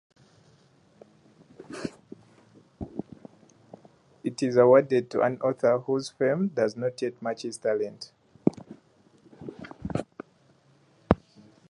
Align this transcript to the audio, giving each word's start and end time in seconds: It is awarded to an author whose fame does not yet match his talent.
It 4.23 4.41
is 4.41 4.55
awarded 4.57 5.11
to 5.11 5.21
an 5.21 5.39
author 5.41 5.77
whose 5.77 6.09
fame 6.09 6.47
does 6.47 6.75
not 6.75 6.99
yet 7.03 7.21
match 7.21 7.43
his 7.43 7.59
talent. 7.59 8.11